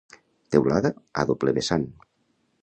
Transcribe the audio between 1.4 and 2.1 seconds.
vessant.